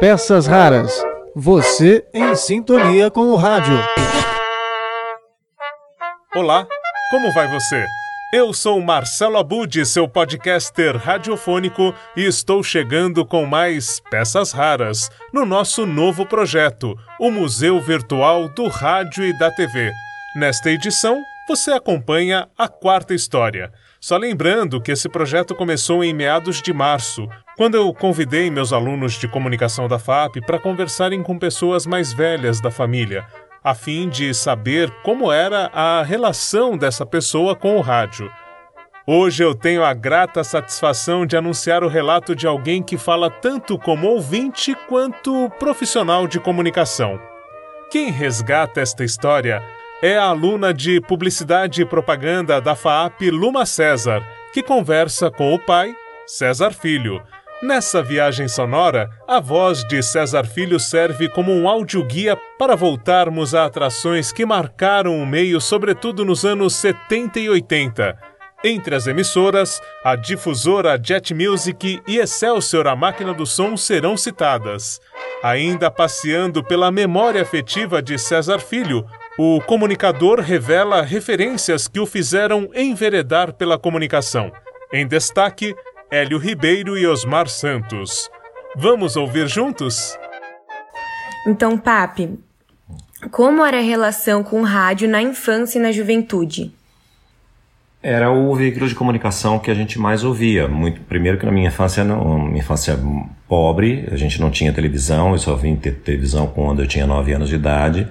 Peças 0.00 0.46
raras. 0.46 1.02
Você 1.34 2.06
em 2.12 2.34
sintonia 2.34 3.10
com 3.10 3.30
o 3.30 3.36
rádio. 3.36 3.78
Olá, 6.34 6.66
como 7.10 7.32
vai 7.32 7.48
você? 7.48 7.84
Eu 8.32 8.52
sou 8.52 8.80
Marcelo 8.80 9.38
Abud, 9.38 9.86
seu 9.86 10.08
podcaster 10.08 10.96
radiofônico, 10.96 11.94
e 12.16 12.24
estou 12.24 12.62
chegando 12.62 13.24
com 13.24 13.46
mais 13.46 14.00
peças 14.10 14.52
raras 14.52 15.08
no 15.32 15.46
nosso 15.46 15.86
novo 15.86 16.26
projeto, 16.26 16.94
o 17.20 17.30
Museu 17.30 17.80
Virtual 17.80 18.48
do 18.48 18.66
Rádio 18.66 19.24
e 19.24 19.38
da 19.38 19.50
TV. 19.50 19.90
Nesta 20.34 20.70
edição, 20.70 21.22
você 21.48 21.70
acompanha 21.70 22.48
a 22.58 22.68
quarta 22.68 23.14
história. 23.14 23.72
Só 24.00 24.16
lembrando 24.16 24.80
que 24.80 24.90
esse 24.90 25.08
projeto 25.08 25.54
começou 25.54 26.02
em 26.02 26.12
meados 26.12 26.60
de 26.60 26.72
março, 26.72 27.28
quando 27.56 27.74
eu 27.74 27.92
convidei 27.94 28.50
meus 28.50 28.72
alunos 28.72 29.14
de 29.14 29.26
comunicação 29.26 29.88
da 29.88 29.98
FAP 29.98 30.36
para 30.46 30.58
conversarem 30.58 31.22
com 31.22 31.38
pessoas 31.38 31.86
mais 31.86 32.12
velhas 32.12 32.60
da 32.60 32.70
família, 32.70 33.26
a 33.64 33.74
fim 33.74 34.08
de 34.08 34.34
saber 34.34 34.90
como 35.02 35.32
era 35.32 35.70
a 35.72 36.02
relação 36.02 36.76
dessa 36.76 37.06
pessoa 37.06 37.56
com 37.56 37.76
o 37.76 37.80
rádio. 37.80 38.30
Hoje 39.06 39.42
eu 39.42 39.54
tenho 39.54 39.84
a 39.84 39.94
grata 39.94 40.44
satisfação 40.44 41.24
de 41.24 41.36
anunciar 41.36 41.82
o 41.82 41.88
relato 41.88 42.34
de 42.34 42.46
alguém 42.46 42.82
que 42.82 42.98
fala 42.98 43.30
tanto 43.30 43.78
como 43.78 44.08
ouvinte 44.08 44.74
quanto 44.88 45.48
profissional 45.58 46.26
de 46.26 46.38
comunicação. 46.38 47.18
Quem 47.90 48.10
resgata 48.10 48.80
esta 48.80 49.04
história 49.04 49.62
é 50.02 50.18
a 50.18 50.24
aluna 50.24 50.74
de 50.74 51.00
Publicidade 51.00 51.80
e 51.80 51.86
Propaganda 51.86 52.60
da 52.60 52.74
FAAP 52.74 53.30
Luma 53.30 53.64
César, 53.64 54.22
que 54.52 54.62
conversa 54.62 55.30
com 55.30 55.54
o 55.54 55.58
pai, 55.58 55.94
César 56.26 56.72
Filho, 56.72 57.22
Nessa 57.66 58.00
viagem 58.00 58.46
sonora, 58.46 59.10
a 59.26 59.40
voz 59.40 59.82
de 59.88 60.00
César 60.00 60.44
Filho 60.46 60.78
serve 60.78 61.28
como 61.28 61.52
um 61.52 61.68
audioguia 61.68 62.38
para 62.56 62.76
voltarmos 62.76 63.56
a 63.56 63.64
atrações 63.64 64.30
que 64.30 64.46
marcaram 64.46 65.20
o 65.20 65.26
meio, 65.26 65.60
sobretudo 65.60 66.24
nos 66.24 66.44
anos 66.44 66.76
70 66.76 67.40
e 67.40 67.50
80. 67.50 68.16
Entre 68.62 68.94
as 68.94 69.08
emissoras, 69.08 69.82
a 70.04 70.14
difusora 70.14 70.96
Jet 71.02 71.34
Music 71.34 72.00
e 72.06 72.18
Excelsior, 72.18 72.86
a 72.86 72.94
máquina 72.94 73.34
do 73.34 73.44
som, 73.44 73.76
serão 73.76 74.16
citadas. 74.16 75.00
Ainda 75.42 75.90
passeando 75.90 76.62
pela 76.62 76.92
memória 76.92 77.42
afetiva 77.42 78.00
de 78.00 78.16
César 78.16 78.60
Filho, 78.60 79.04
o 79.36 79.60
comunicador 79.60 80.38
revela 80.38 81.02
referências 81.02 81.88
que 81.88 81.98
o 81.98 82.06
fizeram 82.06 82.70
enveredar 82.72 83.52
pela 83.54 83.76
comunicação. 83.76 84.52
Em 84.92 85.04
destaque, 85.04 85.74
Hélio 86.08 86.38
Ribeiro 86.38 86.96
e 86.96 87.04
Osmar 87.04 87.48
Santos. 87.48 88.30
Vamos 88.76 89.16
ouvir 89.16 89.48
juntos? 89.48 90.16
Então, 91.44 91.76
Papi, 91.76 92.38
como 93.32 93.64
era 93.64 93.78
a 93.78 93.82
relação 93.82 94.44
com 94.44 94.60
o 94.60 94.64
rádio 94.64 95.08
na 95.08 95.20
infância 95.20 95.80
e 95.80 95.82
na 95.82 95.90
juventude? 95.90 96.70
Era 98.00 98.30
o 98.30 98.54
veículo 98.54 98.86
de 98.86 98.94
comunicação 98.94 99.58
que 99.58 99.68
a 99.68 99.74
gente 99.74 99.98
mais 99.98 100.22
ouvia. 100.22 100.68
Muito, 100.68 101.00
primeiro 101.00 101.38
que 101.38 101.44
na 101.44 101.50
minha 101.50 101.68
infância, 101.68 102.04
não, 102.04 102.38
minha 102.38 102.60
infância 102.60 102.96
pobre, 103.48 104.08
a 104.12 104.16
gente 104.16 104.40
não 104.40 104.48
tinha 104.48 104.72
televisão, 104.72 105.32
eu 105.32 105.38
só 105.38 105.56
vim 105.56 105.74
ter 105.74 105.96
televisão 105.96 106.46
quando 106.46 106.82
eu 106.82 106.86
tinha 106.86 107.04
9 107.04 107.32
anos 107.32 107.48
de 107.48 107.56
idade. 107.56 108.06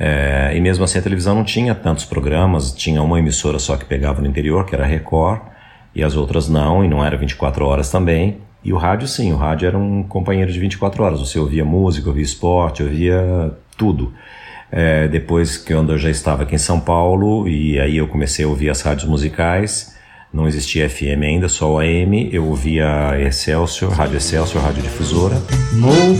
É, 0.00 0.52
e 0.54 0.60
mesmo 0.62 0.82
assim 0.82 0.98
a 0.98 1.02
televisão 1.02 1.34
não 1.34 1.44
tinha 1.44 1.74
tantos 1.74 2.06
programas, 2.06 2.72
tinha 2.72 3.02
uma 3.02 3.18
emissora 3.18 3.58
só 3.58 3.76
que 3.76 3.84
pegava 3.84 4.22
no 4.22 4.28
interior, 4.28 4.64
que 4.64 4.74
era 4.74 4.84
a 4.84 4.86
Record 4.86 5.57
e 5.94 6.02
as 6.02 6.16
outras 6.16 6.48
não, 6.48 6.84
e 6.84 6.88
não 6.88 7.04
era 7.04 7.16
24 7.16 7.64
horas 7.64 7.90
também. 7.90 8.38
E 8.62 8.72
o 8.72 8.76
rádio 8.76 9.06
sim, 9.06 9.32
o 9.32 9.36
rádio 9.36 9.66
era 9.66 9.78
um 9.78 10.02
companheiro 10.02 10.52
de 10.52 10.58
24 10.58 11.02
horas. 11.02 11.20
Você 11.20 11.38
ouvia 11.38 11.64
música, 11.64 12.08
ouvia 12.08 12.24
esporte, 12.24 12.82
ouvia 12.82 13.52
tudo. 13.76 14.12
É, 14.70 15.08
depois 15.08 15.56
que 15.56 15.72
eu 15.72 15.98
já 15.98 16.10
estava 16.10 16.42
aqui 16.42 16.54
em 16.54 16.58
São 16.58 16.78
Paulo, 16.78 17.48
e 17.48 17.80
aí 17.80 17.96
eu 17.96 18.06
comecei 18.06 18.44
a 18.44 18.48
ouvir 18.48 18.68
as 18.68 18.82
rádios 18.82 19.08
musicais, 19.08 19.96
não 20.32 20.46
existia 20.46 20.90
FM 20.90 21.22
ainda, 21.22 21.48
só 21.48 21.80
AM, 21.80 22.28
eu 22.30 22.44
ouvia 22.44 23.18
Excelsior, 23.18 23.90
Rádio 23.92 24.18
Excelsior, 24.18 24.62
Rádio 24.62 24.82
Difusora. 24.82 25.36
No 25.72 26.14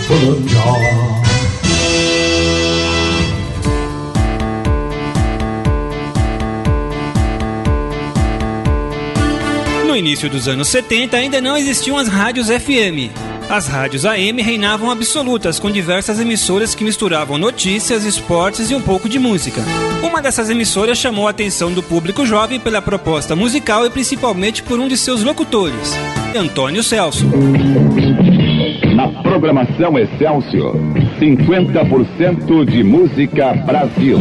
início 10.08 10.30
dos 10.30 10.48
anos 10.48 10.68
70 10.68 11.18
ainda 11.18 11.38
não 11.38 11.54
existiam 11.54 11.98
as 11.98 12.08
rádios 12.08 12.48
FM. 12.48 13.12
As 13.50 13.68
rádios 13.68 14.06
AM 14.06 14.40
reinavam 14.40 14.90
absolutas, 14.90 15.60
com 15.60 15.70
diversas 15.70 16.18
emissoras 16.18 16.74
que 16.74 16.82
misturavam 16.82 17.36
notícias, 17.36 18.04
esportes 18.06 18.70
e 18.70 18.74
um 18.74 18.80
pouco 18.80 19.06
de 19.06 19.18
música. 19.18 19.60
Uma 20.02 20.22
dessas 20.22 20.48
emissoras 20.48 20.96
chamou 20.96 21.26
a 21.26 21.30
atenção 21.30 21.72
do 21.72 21.82
público 21.82 22.24
jovem 22.24 22.58
pela 22.58 22.80
proposta 22.80 23.36
musical 23.36 23.84
e 23.84 23.90
principalmente 23.90 24.62
por 24.62 24.80
um 24.80 24.88
de 24.88 24.96
seus 24.96 25.22
locutores, 25.22 25.92
Antônio 26.34 26.82
Celso. 26.82 27.26
Na 28.96 29.08
programação 29.22 29.98
Excelsior, 29.98 30.74
50% 31.20 32.64
de 32.64 32.82
música 32.82 33.52
Brasil. 33.52 34.18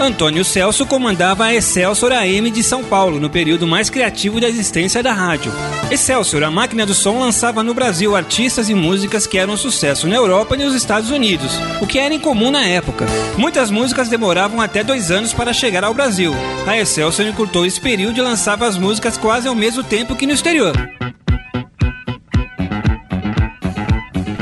Antônio 0.00 0.42
Celso 0.46 0.86
comandava 0.86 1.44
a 1.44 1.54
Excelsior 1.54 2.12
AM 2.12 2.50
de 2.50 2.62
São 2.62 2.82
Paulo 2.82 3.20
no 3.20 3.28
período 3.28 3.66
mais 3.66 3.90
criativo 3.90 4.40
da 4.40 4.48
existência 4.48 5.02
da 5.02 5.12
rádio. 5.12 5.52
Excelsior, 5.90 6.42
a 6.42 6.50
máquina 6.50 6.86
do 6.86 6.94
som, 6.94 7.20
lançava 7.20 7.62
no 7.62 7.74
Brasil 7.74 8.16
artistas 8.16 8.70
e 8.70 8.74
músicas 8.74 9.26
que 9.26 9.36
eram 9.36 9.58
sucesso 9.58 10.08
na 10.08 10.16
Europa 10.16 10.56
e 10.56 10.64
nos 10.64 10.74
Estados 10.74 11.10
Unidos, 11.10 11.52
o 11.82 11.86
que 11.86 11.98
era 11.98 12.14
incomum 12.14 12.50
na 12.50 12.64
época. 12.64 13.04
Muitas 13.36 13.70
músicas 13.70 14.08
demoravam 14.08 14.58
até 14.58 14.82
dois 14.82 15.10
anos 15.10 15.34
para 15.34 15.52
chegar 15.52 15.84
ao 15.84 15.92
Brasil. 15.92 16.32
A 16.66 16.78
Excelsior 16.78 17.28
encurtou 17.28 17.66
esse 17.66 17.78
período 17.78 18.16
e 18.16 18.22
lançava 18.22 18.66
as 18.66 18.78
músicas 18.78 19.18
quase 19.18 19.48
ao 19.48 19.54
mesmo 19.54 19.84
tempo 19.84 20.16
que 20.16 20.26
no 20.26 20.32
exterior. 20.32 20.72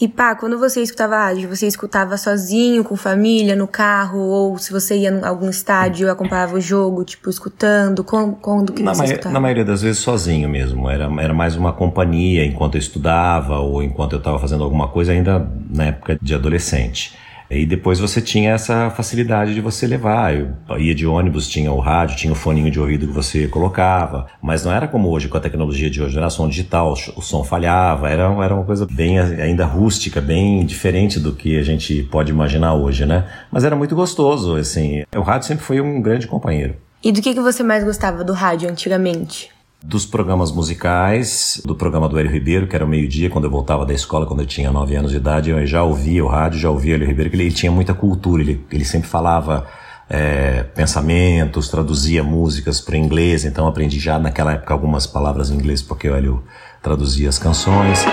E 0.02 0.08
pá, 0.08 0.34
quando 0.34 0.58
você 0.58 0.82
escutava 0.82 1.16
rádio, 1.16 1.48
você 1.48 1.68
escutava 1.68 2.18
sozinho, 2.18 2.84
com 2.84 2.96
família, 2.96 3.56
no 3.56 3.68
carro, 3.68 4.18
ou 4.18 4.58
se 4.58 4.74
você 4.74 4.98
ia 4.98 5.12
em 5.12 5.24
algum 5.24 5.48
estádio 5.48 6.10
acompanhava 6.10 6.56
o 6.56 6.60
jogo, 6.60 7.04
tipo, 7.04 7.30
escutando, 7.30 8.04
quando, 8.04 8.36
quando 8.38 8.74
que 8.74 8.82
na, 8.82 8.96
você 8.96 9.04
escutava? 9.04 9.32
na 9.32 9.40
maioria 9.40 9.64
das 9.64 9.84
vezes 9.84 10.02
sozinho 10.02 10.50
mesmo, 10.50 10.90
era, 10.90 11.08
era 11.22 11.36
mais 11.36 11.56
uma 11.56 11.72
companhia 11.72 12.44
enquanto 12.44 12.76
eu 12.76 12.80
estudava 12.80 13.60
ou 13.60 13.84
enquanto 13.84 14.14
eu 14.14 14.18
estava 14.18 14.40
fazendo 14.40 14.64
alguma 14.64 14.88
coisa 14.88 15.12
ainda 15.12 15.48
na 15.70 15.86
época 15.86 16.18
de 16.20 16.34
adolescente. 16.34 17.16
E 17.52 17.66
depois 17.66 18.00
você 18.00 18.22
tinha 18.22 18.52
essa 18.52 18.90
facilidade 18.92 19.54
de 19.54 19.60
você 19.60 19.86
levar. 19.86 20.34
Eu 20.34 20.56
ia 20.80 20.96
de 20.96 21.06
ônibus, 21.06 21.50
tinha 21.50 21.70
o 21.72 21.80
rádio, 21.80 22.16
tinha 22.16 22.32
o 22.32 22.36
foninho 22.36 22.72
de 22.72 22.80
ouvido 22.80 23.06
que 23.06 23.14
você 23.14 23.46
colocava. 23.48 24.28
Mas 24.42 24.64
não 24.64 24.72
era 24.72 24.88
como 24.88 25.10
hoje, 25.10 25.28
com 25.28 25.38
a 25.38 25.42
tecnologia 25.42 25.90
de 25.90 26.02
hoje, 26.02 26.18
era 26.18 26.30
som 26.30 26.48
digital, 26.48 26.94
o 27.16 27.22
som 27.22 27.44
falhava. 27.44 28.10
Era, 28.10 28.24
era 28.42 28.56
uma 28.56 28.64
coisa 28.64 28.88
bem 28.90 29.20
ainda 29.20 29.66
rústica, 29.66 30.22
bem 30.22 30.66
diferente 30.66 31.20
do 31.20 31.34
que 31.34 31.58
a 31.60 31.64
gente 31.64 32.04
pode 32.04 32.32
imaginar 32.32 32.74
hoje, 32.74 33.06
né? 33.06 33.26
Mas 33.52 33.66
era 33.66 33.76
muito 33.76 33.96
gostoso, 33.96 34.56
assim. 34.56 35.04
O 35.14 35.22
rádio 35.22 35.50
sempre 35.50 35.66
foi 35.66 35.82
um 35.82 36.02
grande 36.02 36.28
companheiro. 36.28 36.76
E 37.04 37.12
do 37.12 37.22
que, 37.22 37.34
que 37.34 37.42
você 37.42 37.64
mais 37.64 37.84
gostava 37.84 38.24
do 38.24 38.32
rádio 38.32 38.70
antigamente? 38.70 39.50
Dos 39.84 40.06
programas 40.06 40.52
musicais, 40.52 41.62
do 41.66 41.76
programa 41.76 42.08
do 42.08 42.18
Hélio 42.20 42.32
Ribeiro, 42.32 42.68
que 42.68 42.76
era 42.76 42.86
o 42.86 42.88
meio-dia, 42.88 43.30
quando 43.30 43.46
eu 43.46 43.52
voltava 43.52 43.86
da 43.86 43.94
escola, 43.94 44.28
quando 44.28 44.42
eu 44.42 44.46
tinha 44.46 44.72
9 44.72 44.96
anos 44.96 45.12
de 45.12 45.18
idade, 45.18 45.50
eu 45.50 45.66
já 45.66 45.84
ouvia 45.84 46.24
o 46.24 46.28
rádio, 46.28 46.60
já 46.60 46.70
ouvia 46.70 46.94
o 46.94 46.96
Hélio 46.96 47.08
Ribeiro, 47.08 47.30
que 47.32 47.36
ele, 47.36 47.44
ele 47.46 47.54
tinha 47.54 47.72
muita 47.72 47.94
cultura, 47.94 48.44
ele, 48.44 48.64
ele 48.72 48.86
sempre 48.86 49.10
falava 49.10 49.66
é, 50.08 50.64
pensamentos, 50.76 51.68
traduzia 51.68 52.24
músicas 52.24 52.80
para 52.80 52.96
inglês, 52.96 53.44
então 53.44 53.68
aprendi 53.68 54.00
já 54.00 54.20
naquela 54.20 54.54
época 54.54 54.74
algumas 54.74 55.08
palavras 55.08 55.50
em 55.50 55.56
inglês, 55.56 55.82
porque 55.82 56.08
o 56.08 56.16
Hélio 56.16 56.44
traduzia 56.82 57.28
as 57.28 57.40
canções. 57.40 58.06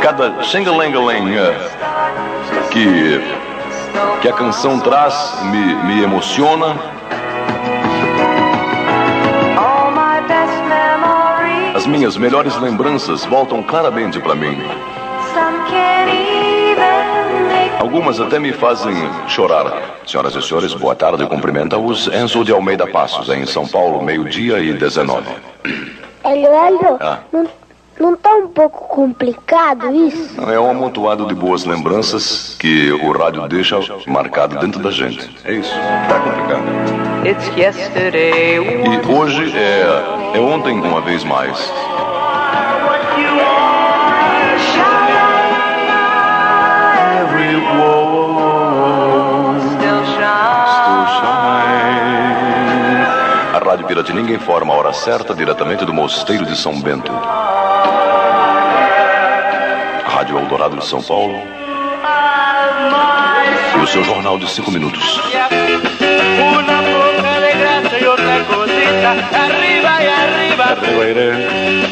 Cada 0.00 0.42
xingalengaling 0.44 1.34
que, 2.70 3.20
que 4.22 4.28
a 4.28 4.32
canção 4.32 4.78
traz 4.78 5.38
me, 5.50 5.74
me 5.86 6.02
emociona 6.02 6.76
As 11.86 11.92
minhas 11.92 12.16
melhores 12.16 12.56
lembranças 12.56 13.24
voltam 13.26 13.62
claramente 13.62 14.18
para 14.18 14.34
mim. 14.34 14.58
Algumas 17.78 18.18
até 18.18 18.40
me 18.40 18.52
fazem 18.52 18.92
chorar. 19.28 20.00
Senhoras 20.04 20.34
e 20.34 20.42
senhores, 20.42 20.74
boa 20.74 20.96
tarde. 20.96 21.24
Cumprimenta-os 21.26 22.08
Enzo 22.08 22.44
de 22.44 22.50
Almeida 22.50 22.88
Passos, 22.88 23.28
em 23.28 23.46
São 23.46 23.68
Paulo, 23.68 24.02
meio-dia 24.02 24.58
e 24.58 24.72
19. 24.72 25.28
Hélio, 26.24 26.48
Hélio, 26.48 26.96
ah. 26.98 27.20
não, 27.32 27.46
não 28.00 28.16
tá 28.16 28.34
um 28.34 28.48
pouco 28.48 28.88
complicado 28.88 29.88
isso? 29.94 30.40
É 30.40 30.58
um 30.58 30.68
amontoado 30.68 31.24
de 31.24 31.36
boas 31.36 31.64
lembranças 31.64 32.56
que 32.58 32.90
o 32.90 33.12
rádio 33.12 33.46
deixa 33.46 33.78
marcado 34.08 34.58
dentro 34.58 34.82
da 34.82 34.90
gente. 34.90 35.30
É 35.44 35.52
isso, 35.52 35.72
tá 36.08 36.18
complicado. 36.18 36.64
E 37.24 39.12
hoje 39.12 39.56
é 39.56 40.15
é 40.36 40.40
ontem 40.40 40.78
uma 40.78 41.00
vez 41.00 41.24
mais. 41.24 41.72
A 53.54 53.58
Rádio 53.64 53.86
Piratininga 53.86 54.34
informa 54.34 54.74
a 54.74 54.76
hora 54.76 54.92
certa 54.92 55.34
diretamente 55.34 55.86
do 55.86 55.94
Mosteiro 55.94 56.44
de 56.44 56.54
São 56.54 56.78
Bento. 56.82 57.10
Rádio 60.04 60.38
Eldorado 60.38 60.76
de 60.76 60.84
São 60.84 61.02
Paulo. 61.02 61.40
E 63.74 63.78
o 63.78 63.86
seu 63.86 64.04
jornal 64.04 64.38
de 64.38 64.50
cinco 64.50 64.70
minutos. 64.70 65.18
Arriba 68.86 70.02
y 70.02 70.06
arriba. 70.06 70.64
Arriba 70.64 71.04
iré. 71.06 71.30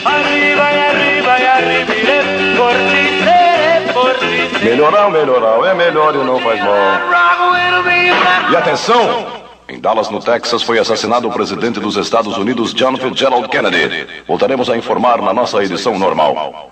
Arriba 0.05 0.73
y 0.73 0.79
arriba 0.79 1.41
y 1.41 1.46
arriba 1.46 1.94
iré. 1.96 2.56
Por 2.56 2.73
ti 2.73 3.05
seré, 3.25 3.93
por 3.93 4.12
ti 4.14 4.49
seré. 4.52 4.70
Melhorar, 4.70 5.11
melhorar. 5.11 5.70
É 5.70 5.75
melhor 5.75 6.14
e 6.14 6.19
não 6.19 6.38
faz 6.38 6.61
mal. 6.61 7.14
E 8.50 8.56
atenção! 8.56 9.44
Em 9.69 9.81
Dallas, 9.81 10.11
no 10.11 10.20
Texas, 10.20 10.62
foi 10.62 10.79
assassinado 10.79 11.26
o 11.26 11.32
presidente 11.32 11.81
dos 11.81 11.96
Estados 11.96 12.37
Unidos, 12.37 12.75
John 12.75 12.96
Fitzgerald 12.96 13.49
Kennedy. 13.49 14.06
Voltaremos 14.29 14.69
a 14.69 14.76
informar 14.76 15.23
na 15.23 15.32
nossa 15.32 15.64
edição 15.64 15.99
normal. 15.99 16.70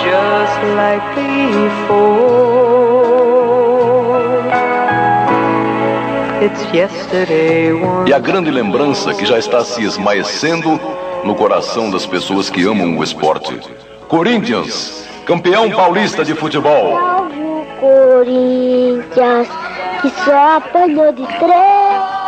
Just 0.00 0.62
E 8.06 8.14
a 8.14 8.18
grande 8.20 8.48
lembrança 8.50 9.12
que 9.12 9.26
já 9.26 9.38
está 9.38 9.64
se 9.64 9.82
esmaecendo 9.82 10.80
no 11.24 11.34
coração 11.34 11.90
das 11.90 12.06
pessoas 12.06 12.48
que 12.48 12.64
amam 12.64 12.96
o 12.96 13.02
esporte. 13.02 13.58
Corinthians, 14.06 15.04
campeão 15.26 15.68
paulista 15.70 16.24
de 16.24 16.36
futebol. 16.36 16.96
Salve 16.96 17.66
Corinthians, 17.80 19.48
que 20.00 20.10
só 20.24 20.56
apanhou 20.58 21.12
de 21.12 21.26
três. 21.26 22.18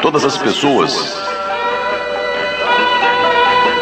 Todas 0.00 0.24
as 0.24 0.38
pessoas 0.38 1.20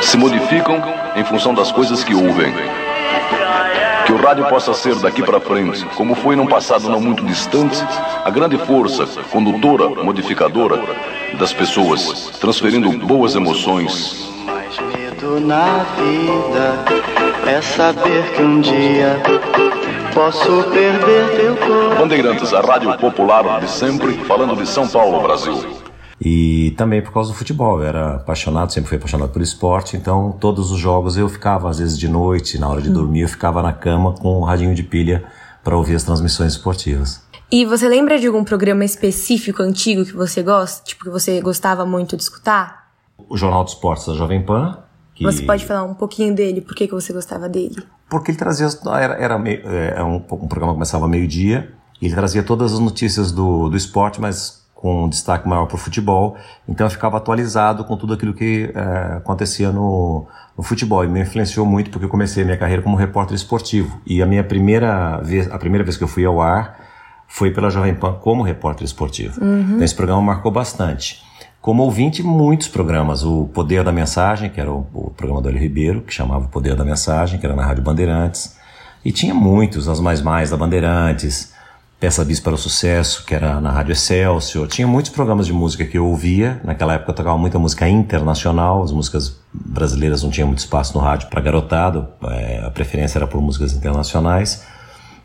se 0.01 0.17
modificam 0.17 0.83
em 1.15 1.25
função 1.25 1.53
das 1.53 1.71
coisas 1.71 2.03
que 2.03 2.15
ouvem. 2.15 2.55
Que 4.07 4.13
o 4.13 4.17
rádio 4.17 4.47
possa 4.47 4.73
ser 4.73 4.95
daqui 5.01 5.21
para 5.21 5.41
frente, 5.41 5.85
como 5.97 6.15
foi 6.15 6.37
num 6.37 6.47
passado 6.47 6.89
não 6.89 7.01
muito 7.01 7.25
distante, 7.25 7.85
a 8.25 8.31
grande 8.31 8.57
força 8.57 9.05
condutora, 9.31 9.89
modificadora 10.05 10.81
das 11.37 11.53
pessoas, 11.53 12.31
transferindo 12.41 12.89
boas 13.05 13.35
emoções. 13.35 14.31
Mais 14.45 14.79
medo 14.79 15.41
na 15.41 15.85
vida 15.97 17.51
é 17.51 17.61
saber 17.61 18.33
que 18.33 18.43
um 18.43 18.61
dia 18.61 19.21
posso 20.15 20.63
perder 20.71 21.37
teu 21.37 21.57
corpo. 21.57 21.97
Bandeirantes, 21.97 22.55
a 22.55 22.61
rádio 22.61 22.97
popular 22.99 23.59
de 23.61 23.69
sempre, 23.69 24.13
falando 24.25 24.55
de 24.55 24.67
São 24.69 24.87
Paulo, 24.89 25.21
Brasil. 25.21 25.86
E 26.21 26.75
também 26.79 27.03
por 27.03 27.13
causa 27.13 27.31
do 27.31 27.37
futebol, 27.37 27.81
eu 27.81 27.87
era 27.87 28.15
apaixonado, 28.17 28.73
sempre 28.73 28.89
fui 28.89 28.97
apaixonado 28.97 29.31
por 29.31 29.43
esporte, 29.43 29.97
então 29.97 30.33
todos 30.41 30.71
os 30.71 30.79
jogos 30.79 31.17
eu 31.17 31.29
ficava, 31.29 31.69
às 31.69 31.79
vezes 31.79 31.99
de 31.99 32.09
noite, 32.09 32.59
na 32.59 32.69
hora 32.69 32.81
de 32.81 32.89
hum. 32.89 32.95
dormir, 32.95 33.21
eu 33.23 33.29
ficava 33.29 33.63
na 33.63 33.73
cama 33.73 34.15
com 34.15 34.41
um 34.41 34.45
radinho 34.45 34.75
de 34.75 34.83
pilha 34.83 35.25
para 35.63 35.77
ouvir 35.77 35.95
as 35.95 36.05
transmissões 36.05 36.53
esportivas. 36.53 37.27
E 37.51 37.65
você 37.65 37.89
lembra 37.89 38.19
de 38.19 38.27
algum 38.27 38.43
programa 38.43 38.85
específico 38.85 39.63
antigo 39.63 40.05
que 40.05 40.15
você 40.15 40.43
gosta, 40.43 40.85
tipo 40.85 41.05
que 41.05 41.11
você 41.11 41.41
gostava 41.41 41.85
muito 41.85 42.17
de 42.17 42.23
escutar? 42.23 42.89
O 43.29 43.37
Jornal 43.37 43.63
dos 43.63 43.75
Esportes 43.75 44.07
da 44.07 44.15
Jovem 44.15 44.43
Pan. 44.43 44.79
Que... 45.15 45.25
Você 45.25 45.43
pode 45.43 45.65
falar 45.65 45.85
um 45.85 45.95
pouquinho 45.95 46.35
dele, 46.35 46.61
por 46.61 46.75
que, 46.75 46.87
que 46.87 46.95
você 46.95 47.13
gostava 47.13 47.49
dele? 47.49 47.77
Porque 48.09 48.31
ele 48.31 48.39
trazia, 48.39 48.69
era, 48.99 49.15
era, 49.15 49.39
meio, 49.39 49.67
era 49.67 50.01
é, 50.01 50.05
um, 50.05 50.17
um 50.17 50.49
programa 50.49 50.73
que 50.73 50.77
começava 50.77 51.09
meio-dia, 51.09 51.73
e 52.01 52.07
ele 52.07 52.15
trazia 52.15 52.43
todas 52.43 52.73
as 52.73 52.79
notícias 52.79 53.33
do, 53.33 53.69
do 53.69 53.77
esporte, 53.77 54.21
mas 54.21 54.66
com 54.77 55.05
um 55.05 55.09
destaque 55.09 55.49
maior 55.49 55.65
para 55.65 55.75
o 55.75 55.79
futebol, 55.79 56.37
então 56.69 56.87
eu 56.87 56.91
ficava 56.91 57.17
atualizado 57.17 57.83
com 57.83 57.97
tudo 57.97 58.13
aquilo 58.13 58.35
que 58.35 58.71
é, 58.75 59.17
acontecia 59.17 59.73
no, 59.73 60.27
no, 60.57 60.63
futebol 60.63 61.03
e 61.03 61.09
me 61.09 61.23
influenciou 61.23 61.65
muito 61.65 61.91
porque 61.91 62.05
eu 62.05 62.11
comecei 62.11 62.43
a 62.43 62.47
minha 62.47 62.59
carreira 62.59 62.83
como 62.83 62.95
repórter 62.95 63.35
esportivo 63.35 63.99
e 64.07 64.23
a 64.23 64.27
minha 64.27 64.45
primeira 64.45 65.19
vez, 65.23 65.51
a 65.51 65.59
primeira 65.59 65.83
vez 65.83 65.97
que 65.97 66.05
eu 66.05 66.09
fui 66.09 66.27
ao 66.27 66.43
ar 66.43 66.79
foi 67.27 67.51
pela 67.51 67.71
Jovem 67.71 67.95
Pan 67.95 68.13
como 68.21 68.43
repórter 68.43 68.85
esportivo. 68.85 69.43
Uhum. 69.43 69.63
Então 69.63 69.83
esse 69.83 69.95
programa 69.95 70.21
marcou 70.21 70.53
bastante. 70.53 71.25
Como 71.61 71.83
ouvinte, 71.83 72.23
muitos 72.23 72.69
programas. 72.69 73.25
O 73.25 73.47
Poder 73.47 73.83
da 73.83 73.91
Mensagem, 73.91 74.51
que 74.51 74.61
era 74.61 74.71
o, 74.71 74.87
o 74.95 75.11
programa 75.11 75.43
do 75.43 75.49
Hélio 75.49 75.61
Ribeiro, 75.61 76.03
que 76.03 76.15
chamava 76.15 76.45
O 76.45 76.49
Poder 76.49 76.77
da 76.77 76.85
Mensagem, 76.85 77.41
que 77.41 77.47
era 77.47 77.57
na 77.57 77.65
Rádio 77.65 77.83
Bandeirantes. 77.83 78.57
E 79.05 79.11
tinha 79.11 79.35
muitos, 79.35 79.89
as 79.89 79.99
mais 79.99 80.23
mais 80.23 80.51
da 80.51 80.57
Bandeirantes, 80.57 81.56
Peça 81.99 82.23
Bis 82.25 82.39
para 82.39 82.55
o 82.55 82.59
Sucesso, 82.59 83.25
que 83.25 83.35
era 83.35 83.59
na 83.59 83.71
Rádio 83.71 83.93
Excelsior. 83.93 84.69
Tinha 84.69 84.87
muitos 84.87 85.11
programas 85.11 85.47
de 85.47 85.53
música 85.53 85.85
que 85.85 85.97
eu 85.97 86.07
ouvia. 86.07 86.61
Naquela 86.63 86.93
época 86.95 87.11
eu 87.11 87.15
tocava 87.15 87.39
muita 87.39 87.59
música 87.59 87.89
internacional, 87.89 88.83
as 88.83 88.93
músicas 88.93 89.41
brasileiras 89.53 90.23
não 90.23 90.31
tinham 90.31 90.47
muito 90.47 90.59
espaço 90.59 90.97
no 90.97 91.03
rádio 91.03 91.29
para 91.31 91.41
garotado, 91.41 92.07
é, 92.25 92.63
a 92.67 92.71
preferência 92.71 93.19
era 93.19 93.27
por 93.27 93.41
músicas 93.41 93.73
internacionais. 93.73 94.63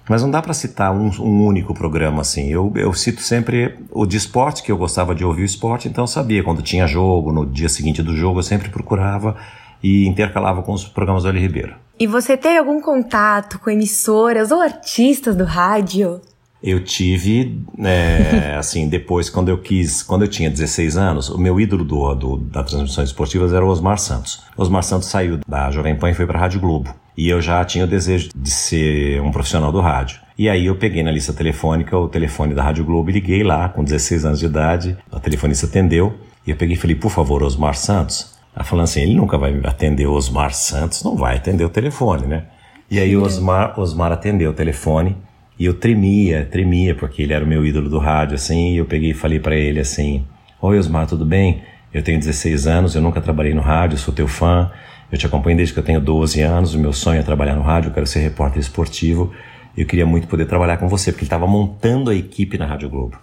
Mas 0.08 0.24
não 0.24 0.32
dá 0.32 0.42
para 0.42 0.54
citar 0.54 0.94
um, 0.94 1.10
um, 1.20 1.46
único 1.46 1.74
programa 1.74 2.22
assim. 2.22 2.48
Eu, 2.48 2.72
eu 2.76 2.94
cito 2.94 3.22
sempre 3.22 3.78
o 3.92 4.06
de 4.06 4.16
esporte, 4.16 4.64
que 4.64 4.72
eu 4.72 4.78
gostava 4.78 5.14
de 5.14 5.26
ouvir 5.26 5.42
o 5.42 5.46
esporte, 5.46 5.90
então 5.90 6.06
eu 6.06 6.08
sabia 6.08 6.42
quando 6.42 6.62
tinha 6.62 6.88
jogo, 6.88 7.34
no 7.34 7.46
dia 7.46 7.70
seguinte 7.70 8.02
do 8.02 8.16
jogo, 8.16 8.40
eu 8.40 8.44
sempre 8.44 8.70
procurava 8.70 9.36
e 9.84 10.08
intercalava 10.08 10.64
com 10.64 10.72
os 10.72 10.86
programas 10.86 11.24
do 11.24 11.30
Eli 11.30 11.40
Ribeiro. 11.40 11.76
E 12.00 12.08
você 12.08 12.36
tem 12.36 12.58
algum 12.58 12.82
contato 12.82 13.60
com 13.60 13.70
emissoras 13.70 14.52
ou 14.52 14.62
artistas 14.62 15.36
do 15.36 15.44
rádio? 15.44 16.22
Eu 16.64 16.84
tive, 16.84 17.64
é, 17.80 18.56
assim, 18.60 18.88
depois, 18.88 19.30
quando 19.30 19.50
eu 19.50 19.58
quis, 19.58 20.04
quando 20.04 20.24
eu 20.24 20.28
tinha 20.28 20.50
16 20.50 20.98
anos, 20.98 21.30
o 21.30 21.38
meu 21.38 21.60
ídolo 21.60 21.84
do, 21.84 22.14
do, 22.16 22.38
das 22.38 22.70
transmissões 22.70 23.10
esportivas 23.10 23.54
era 23.54 23.66
o 23.66 23.70
Osmar 23.70 23.98
Santos. 23.98 24.44
Osmar 24.56 24.84
Santos 24.84 25.08
saiu 25.08 25.40
da 25.48 25.72
Jovem 25.72 25.96
Pan 25.96 26.12
e 26.12 26.14
foi 26.14 26.26
para 26.26 26.38
a 26.38 26.42
Rádio 26.42 26.60
Globo. 26.60 26.94
E 27.18 27.30
eu 27.30 27.42
já 27.42 27.64
tinha 27.66 27.84
o 27.84 27.88
desejo 27.88 28.30
de 28.36 28.50
ser 28.50 29.22
um 29.22 29.32
profissional 29.32 29.72
do 29.72 29.82
rádio. 29.82 30.20
E 30.38 30.50
aí 30.50 30.66
eu 30.66 30.76
peguei 30.76 31.04
na 31.04 31.12
lista 31.12 31.34
telefônica 31.34 31.98
o 31.98 32.08
telefone 32.08 32.54
da 32.54 32.64
Rádio 32.64 32.86
Globo 32.86 33.10
e 33.10 33.14
liguei 33.14 33.44
lá, 33.44 33.70
com 33.70 33.84
16 33.84 34.26
anos 34.26 34.40
de 34.40 34.46
idade. 34.46 34.98
A 35.12 35.20
telefonista 35.20 35.66
atendeu. 35.66 36.14
E 36.46 36.52
eu 36.52 36.56
peguei 36.56 36.76
e 36.76 36.80
falei, 36.80 36.96
por 36.96 37.12
favor, 37.12 37.44
Osmar 37.44 37.76
Santos. 37.76 38.34
Ela 38.56 38.66
falando 38.66 38.86
assim, 38.86 39.02
ele 39.02 39.16
nunca 39.16 39.38
vai 39.38 39.60
atender 39.64 40.08
o 40.08 40.14
Osmar 40.14 40.54
Santos, 40.54 41.04
não 41.04 41.16
vai 41.16 41.38
atender 41.38 41.64
o 41.64 41.70
telefone, 41.70 42.26
né? 42.28 42.46
E 42.90 43.00
aí 43.00 43.16
o 43.16 43.24
Osmar, 43.24 43.80
Osmar 43.80 44.12
atendeu 44.12 44.52
o 44.52 44.54
telefone. 44.54 45.16
E 45.62 45.66
eu 45.66 45.76
tremia, 45.76 46.48
tremia, 46.50 46.96
porque 46.96 47.22
ele 47.22 47.34
era 47.34 47.46
o 47.46 47.48
meu 47.48 47.64
ídolo 47.64 47.88
do 47.88 48.00
rádio, 48.00 48.34
assim, 48.34 48.74
e 48.74 48.78
eu 48.78 48.86
peguei 48.86 49.12
e 49.12 49.14
falei 49.14 49.40
para 49.40 49.56
ele 49.56 49.80
assim: 49.80 50.26
Oi, 50.60 50.80
Osmar, 50.80 51.06
tudo 51.06 51.24
bem? 51.24 51.62
Eu 51.94 52.02
tenho 52.02 52.18
16 52.18 52.66
anos, 52.66 52.96
eu 52.96 53.02
nunca 53.04 53.22
trabalhei 53.22 53.54
no 53.54 53.62
rádio, 53.62 53.96
sou 53.96 54.12
teu 54.12 54.28
fã, 54.28 54.72
eu 55.12 55.20
te 55.20 55.28
acompanho 55.28 55.56
desde 55.56 55.72
que 55.72 55.80
eu 55.80 55.84
tenho 55.84 56.02
12 56.02 56.42
anos, 56.42 56.74
o 56.74 56.80
meu 56.80 56.92
sonho 56.92 57.20
é 57.20 57.22
trabalhar 57.22 57.54
no 57.54 57.62
rádio, 57.62 57.90
eu 57.90 57.94
quero 57.94 58.08
ser 58.08 58.22
repórter 58.22 58.60
esportivo, 58.60 59.32
eu 59.78 59.86
queria 59.86 60.04
muito 60.04 60.28
poder 60.28 60.48
trabalhar 60.48 60.78
com 60.78 60.90
você, 60.90 61.12
porque 61.12 61.26
ele 61.26 61.28
estava 61.28 61.46
montando 61.46 62.10
a 62.10 62.16
equipe 62.16 62.58
na 62.58 62.66
Rádio 62.66 62.90
Globo. 62.90 63.20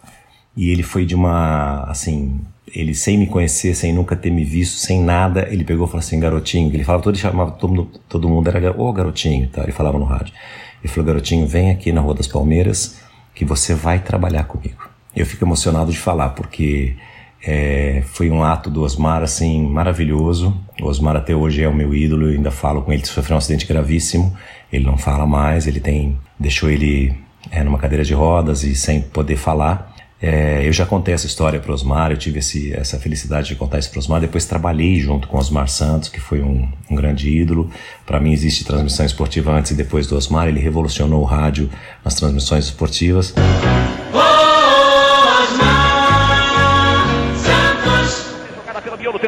E 0.56 0.70
ele 0.70 0.84
foi 0.84 1.04
de 1.04 1.16
uma, 1.16 1.82
assim, 1.90 2.40
ele 2.72 2.94
sem 2.94 3.18
me 3.18 3.26
conhecer, 3.26 3.74
sem 3.74 3.92
nunca 3.92 4.14
ter 4.14 4.30
me 4.30 4.44
visto, 4.44 4.76
sem 4.76 5.02
nada, 5.02 5.48
ele 5.50 5.64
pegou 5.64 5.86
e 5.86 5.90
falou 5.90 5.98
assim, 5.98 6.20
garotinho, 6.20 6.72
ele 6.72 6.84
falava 6.84 7.02
todo, 7.02 7.14
ele 7.14 7.20
chamava 7.20 7.50
todo 7.50 7.90
todo 8.08 8.28
mundo 8.28 8.48
era, 8.48 8.70
ô 8.80 8.88
oh, 8.88 8.92
garotinho, 8.92 9.48
tá? 9.48 9.64
ele 9.64 9.72
falava 9.72 9.98
no 9.98 10.04
rádio. 10.04 10.32
Ele 10.82 10.92
falou, 10.92 11.06
garotinho, 11.06 11.46
vem 11.46 11.70
aqui 11.70 11.92
na 11.92 12.00
Rua 12.00 12.14
das 12.14 12.26
Palmeiras 12.26 12.98
que 13.34 13.44
você 13.44 13.74
vai 13.74 14.00
trabalhar 14.00 14.44
comigo. 14.44 14.88
Eu 15.14 15.24
fico 15.26 15.44
emocionado 15.44 15.90
de 15.90 15.98
falar, 15.98 16.30
porque 16.30 16.96
é, 17.44 18.02
foi 18.06 18.30
um 18.30 18.42
ato 18.42 18.68
do 18.68 18.82
Osmar, 18.82 19.22
assim, 19.22 19.62
maravilhoso. 19.66 20.56
O 20.80 20.86
Osmar 20.86 21.16
até 21.16 21.34
hoje 21.34 21.62
é 21.62 21.68
o 21.68 21.74
meu 21.74 21.94
ídolo, 21.94 22.26
eu 22.26 22.32
ainda 22.32 22.50
falo 22.50 22.82
com 22.82 22.92
ele, 22.92 23.04
sofreu 23.06 23.36
um 23.36 23.38
acidente 23.38 23.66
gravíssimo. 23.66 24.36
Ele 24.72 24.84
não 24.84 24.98
fala 24.98 25.26
mais, 25.26 25.66
ele 25.66 25.80
tem, 25.80 26.18
deixou 26.38 26.68
ele 26.68 27.14
é, 27.50 27.62
numa 27.62 27.78
cadeira 27.78 28.04
de 28.04 28.14
rodas 28.14 28.64
e 28.64 28.74
sem 28.74 29.00
poder 29.00 29.36
falar. 29.36 29.87
É, 30.20 30.66
eu 30.66 30.72
já 30.72 30.84
contei 30.84 31.14
essa 31.14 31.26
história 31.26 31.60
para 31.60 31.72
Osmar, 31.72 32.10
eu 32.10 32.16
tive 32.16 32.40
esse, 32.40 32.74
essa 32.74 32.98
felicidade 32.98 33.48
de 33.48 33.54
contar 33.54 33.78
isso 33.78 33.90
para 33.90 34.00
Osmar. 34.00 34.20
Depois 34.20 34.44
trabalhei 34.44 34.98
junto 34.98 35.28
com 35.28 35.38
Osmar 35.38 35.68
Santos, 35.68 36.08
que 36.08 36.20
foi 36.20 36.40
um, 36.40 36.68
um 36.90 36.96
grande 36.96 37.30
ídolo. 37.30 37.70
Para 38.04 38.18
mim 38.18 38.32
existe 38.32 38.64
transmissão 38.64 39.06
esportiva 39.06 39.52
antes 39.52 39.70
e 39.70 39.74
depois 39.74 40.06
do 40.06 40.16
Osmar. 40.16 40.48
Ele 40.48 40.60
revolucionou 40.60 41.20
o 41.20 41.24
rádio 41.24 41.70
nas 42.04 42.14
transmissões 42.14 42.64
esportivas. 42.64 43.32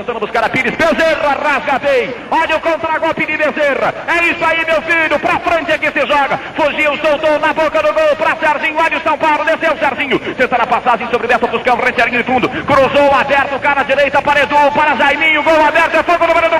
tentando 0.01 0.21
buscar 0.21 0.45
a 0.45 0.49
Pires. 0.63 0.77
Bezerra 0.77 1.37
rasga 1.43 1.79
bem. 1.79 2.15
Olha 2.31 2.57
o 2.57 2.61
contra-golpe 2.61 3.27
de 3.27 3.37
Bezerra. 3.37 3.95
É 4.07 4.27
isso 4.29 4.45
aí, 4.45 4.65
meu 4.67 4.83
filho. 4.83 5.19
Pra 5.19 5.41
frente 5.41 5.73
é 5.73 5.79
que 5.79 5.91
se 5.91 6.07
joga. 6.07 6.39
Fugiu, 6.55 6.97
soltou 6.99 7.39
na 7.39 7.53
boca 7.53 7.83
do 7.83 7.93
gol 7.93 8.17
pra 8.17 8.37
Serginho. 8.37 8.79
Olha 8.79 8.99
o 8.99 9.01
São 9.01 9.17
Paulo. 9.17 9.45
Desceu 9.45 9.77
Serginho. 9.79 10.19
Tentando 10.19 10.63
a 10.63 10.67
passagem 10.67 11.09
sobre 11.11 11.27
Beto 11.27 11.49
Fuscão. 11.49 11.77
Retirinho 11.77 12.23
de 12.23 12.25
fundo. 12.25 12.49
Cruzou 12.49 13.15
aberto. 13.15 13.59
Cara 13.61 13.83
direita 13.83 14.21
para 14.23 14.43
Edu. 14.43 14.57
Para 14.75 14.97
Jaiminho. 14.97 15.43
Gol 15.43 15.67
aberto. 15.67 15.97
É 15.97 16.03
fogo 16.03 16.27
no 16.27 16.35
número 16.35 16.51
do 16.51 16.60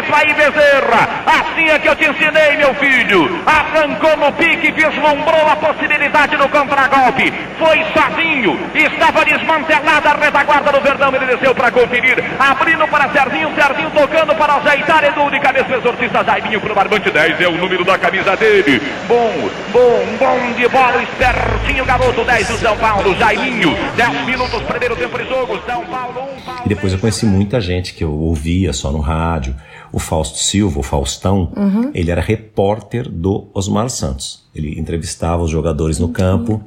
Isso 0.00 0.14
aí, 0.14 0.34
Bezerra. 0.34 1.08
Assim 1.26 1.68
é 1.68 1.78
que 1.78 1.88
eu 1.88 1.94
te 1.94 2.10
ensinei, 2.10 2.56
meu 2.56 2.74
filho. 2.74 3.42
Arrancou 3.46 4.16
no 4.16 4.32
pique, 4.32 4.72
vislumbrou 4.72 5.46
a 5.48 5.56
possibilidade 5.56 6.36
do 6.36 6.48
contragolpe. 6.48 7.32
Foi 7.58 7.84
sozinho. 7.92 8.58
Estava 8.74 9.24
desmantelada 9.24 10.10
a 10.10 10.16
retaguarda 10.16 10.72
do 10.72 10.80
Verdão. 10.80 11.14
Ele 11.14 11.26
desceu 11.26 11.54
para 11.54 11.70
conferir. 11.70 12.22
Abrindo 12.38 12.88
para 12.88 13.08
Serginho. 13.10 13.54
Serginho 13.54 13.90
tocando 13.90 14.34
para 14.34 14.54
ajeitar. 14.54 15.04
Edu 15.04 15.30
de 15.30 15.38
cabeça 15.38 15.76
exorcista. 15.76 16.24
Jaiminho 16.24 16.60
para 16.60 16.72
o 16.72 16.74
barbante 16.74 17.10
10. 17.10 17.40
É 17.40 17.48
o 17.48 17.56
número 17.56 17.84
da 17.84 17.98
camisa 17.98 18.34
dele. 18.36 18.82
Bom, 19.06 19.50
bom, 19.72 20.06
bom 20.18 20.52
de 20.56 20.66
bola. 20.68 21.02
Espertinho, 21.02 21.84
garoto 21.84 22.24
10 22.24 22.48
do 22.48 22.58
São 22.58 22.76
Paulo. 22.78 23.14
Jaiminho. 23.16 23.76
10 23.96 24.24
minutos, 24.24 24.62
primeiro 24.62 24.96
tempo 24.96 25.18
de 25.18 25.28
jogo. 25.28 25.60
São 25.66 25.84
Paulo 25.84 26.28
1. 26.38 26.40
Paulo 26.40 26.62
E 26.64 26.68
depois 26.68 26.92
eu 26.92 26.98
conheci 26.98 27.26
muita 27.26 27.60
gente 27.60 27.94
que 27.94 28.02
eu 28.02 28.12
ouvia 28.12 28.72
só 28.72 28.90
no 28.90 29.00
rádio. 29.00 29.54
O 29.92 29.98
Fausto 29.98 30.38
Silva, 30.38 30.80
o 30.80 30.82
Faustão, 30.82 31.52
ele 31.94 32.10
era 32.10 32.20
repórter 32.20 33.08
do 33.08 33.50
Osmar 33.54 33.88
Santos. 33.90 34.44
Ele 34.54 34.78
entrevistava 34.78 35.42
os 35.42 35.50
jogadores 35.50 35.98
no 35.98 36.08
campo. 36.08 36.62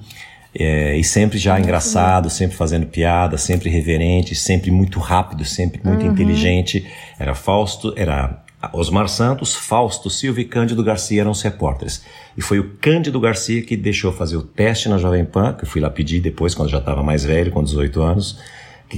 é, 0.55 0.95
e 0.97 1.03
sempre 1.03 1.39
já 1.39 1.59
engraçado, 1.59 2.29
sempre 2.29 2.55
fazendo 2.55 2.85
piada, 2.85 3.37
sempre 3.37 3.69
reverente, 3.69 4.35
sempre 4.35 4.69
muito 4.69 4.99
rápido, 4.99 5.43
sempre 5.43 5.81
muito 5.83 6.05
inteligente. 6.05 6.85
Era 7.17 7.33
Fausto, 7.33 7.93
era 7.95 8.43
Osmar 8.71 9.09
Santos, 9.09 9.55
Fausto 9.55 10.09
Silva 10.09 10.41
e 10.41 10.45
Cândido 10.45 10.83
Garcia 10.83 11.21
eram 11.21 11.31
os 11.31 11.41
repórteres. 11.41 12.03
E 12.37 12.41
foi 12.41 12.59
o 12.59 12.75
Cândido 12.79 13.19
Garcia 13.19 13.61
que 13.63 13.75
deixou 13.75 14.13
fazer 14.13 14.37
o 14.37 14.43
teste 14.43 14.87
na 14.87 14.97
Jovem 14.97 15.25
Pan, 15.25 15.53
que 15.53 15.65
eu 15.65 15.67
fui 15.67 15.81
lá 15.81 15.89
pedir 15.89 16.21
depois, 16.21 16.53
quando 16.53 16.69
já 16.69 16.77
estava 16.77 17.03
mais 17.03 17.25
velho, 17.25 17.51
com 17.51 17.63
18 17.63 18.01
anos. 18.01 18.39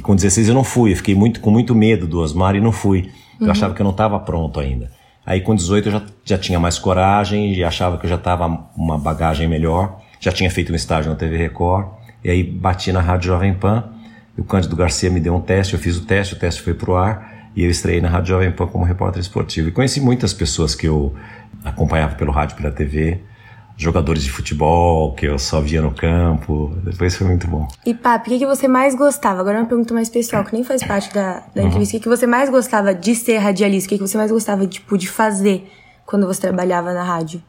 Com 0.02 0.16
16 0.16 0.50
eu 0.50 0.54
não 0.54 0.64
fui, 0.64 0.92
eu 0.92 0.96
fiquei 0.96 1.16
muito, 1.16 1.40
com 1.40 1.52
muito 1.52 1.74
medo 1.74 2.08
do 2.08 2.20
Osmar 2.20 2.56
e 2.56 2.62
não 2.62 2.72
fui. 2.72 3.10
Eu 3.40 3.52
achava 3.52 3.74
que 3.74 3.82
eu 3.82 3.84
não 3.84 3.92
estava 3.92 4.20
pronto 4.20 4.60
ainda. 4.60 4.92
Aí 5.26 5.42
com 5.42 5.56
18 5.56 5.88
eu 5.88 5.92
já, 5.92 6.02
já 6.24 6.38
tinha 6.38 6.60
mais 6.60 6.78
coragem 6.78 7.54
e 7.54 7.64
achava 7.64 7.98
que 7.98 8.06
eu 8.06 8.10
já 8.10 8.16
estava 8.16 8.68
uma 8.78 8.98
bagagem 8.98 9.48
melhor. 9.48 10.00
Já 10.20 10.32
tinha 10.32 10.50
feito 10.52 10.72
um 10.72 10.76
estágio 10.76 11.10
na 11.10 11.18
TV 11.18 11.38
Record. 11.38 11.88
E 12.24 12.30
aí 12.30 12.44
bati 12.44 12.92
na 12.92 13.02
Rádio 13.02 13.28
Jovem 13.28 13.54
Pan. 13.54 13.92
O 14.38 14.44
Cândido 14.44 14.76
Garcia 14.76 15.10
me 15.10 15.20
deu 15.20 15.34
um 15.34 15.42
teste, 15.42 15.74
eu 15.74 15.80
fiz 15.80 15.98
o 15.98 16.06
teste, 16.06 16.34
o 16.34 16.38
teste 16.38 16.62
foi 16.62 16.74
pro 16.74 16.96
ar. 16.96 17.50
E 17.56 17.64
eu 17.64 17.70
estreiei 17.70 18.02
na 18.02 18.10
Rádio 18.10 18.30
Jovem 18.30 18.52
Pan 18.52 18.68
como 18.68 18.84
repórter 18.84 19.22
esportivo. 19.22 19.70
E 19.70 19.72
conheci 19.72 20.02
muitas 20.02 20.34
pessoas 20.34 20.76
que 20.76 20.88
eu 20.88 21.16
acompanhava 21.64 22.16
pelo 22.16 22.32
rádio, 22.32 22.58
pela 22.58 22.72
TV. 22.72 23.22
Jogadores 23.78 24.24
de 24.24 24.32
futebol 24.32 25.14
que 25.16 25.26
eu 25.26 25.38
só 25.38 25.60
via 25.60 25.82
no 25.82 25.92
campo. 25.92 26.74
Depois 26.84 27.16
foi 27.16 27.28
muito 27.28 27.46
bom. 27.46 27.68
E 27.86 27.94
Papi, 27.94 28.30
o 28.30 28.34
que, 28.34 28.40
que 28.40 28.46
você 28.46 28.68
mais 28.70 28.96
gostava? 28.96 29.42
Agora 29.42 29.58
é 29.58 29.62
uma 29.62 29.68
pergunta 29.68 29.94
mais 29.94 30.10
pessoal, 30.10 30.46
que 30.46 30.54
nem 30.54 30.64
faz 30.64 30.82
parte 30.84 31.14
da, 31.14 31.44
da 31.54 31.62
Uhum. 31.62 31.68
entrevista. 31.68 31.98
O 31.98 32.00
que, 32.00 32.04
que 32.04 32.10
você 32.10 32.26
mais 32.26 32.50
gostava 32.50 32.94
de 32.96 33.14
ser 33.14 33.38
radialista? 33.38 33.88
O 33.88 33.90
que, 33.90 33.98
que 33.98 34.08
você 34.08 34.18
mais 34.18 34.32
gostava 34.32 34.66
tipo, 34.66 34.98
de 34.98 35.10
fazer 35.10 35.70
quando 36.06 36.26
você 36.26 36.40
trabalhava 36.40 36.94
na 36.94 37.04
rádio? 37.04 37.44